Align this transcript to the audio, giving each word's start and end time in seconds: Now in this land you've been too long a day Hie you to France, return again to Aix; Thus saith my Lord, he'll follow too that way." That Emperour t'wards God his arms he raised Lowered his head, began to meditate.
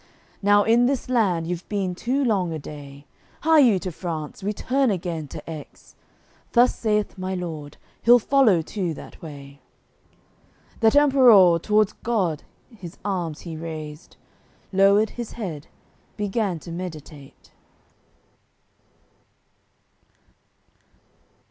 Now 0.41 0.63
in 0.63 0.87
this 0.87 1.09
land 1.09 1.45
you've 1.45 1.69
been 1.69 1.93
too 1.93 2.25
long 2.25 2.51
a 2.51 2.57
day 2.57 3.05
Hie 3.41 3.59
you 3.59 3.77
to 3.77 3.91
France, 3.91 4.41
return 4.41 4.89
again 4.89 5.27
to 5.27 5.43
Aix; 5.47 5.93
Thus 6.53 6.73
saith 6.73 7.19
my 7.19 7.35
Lord, 7.35 7.77
he'll 8.01 8.17
follow 8.17 8.63
too 8.63 8.95
that 8.95 9.21
way." 9.21 9.59
That 10.79 10.95
Emperour 10.95 11.59
t'wards 11.59 11.93
God 12.01 12.41
his 12.75 12.97
arms 13.05 13.41
he 13.41 13.55
raised 13.55 14.17
Lowered 14.73 15.11
his 15.11 15.33
head, 15.33 15.67
began 16.17 16.57
to 16.61 16.71
meditate. 16.71 17.51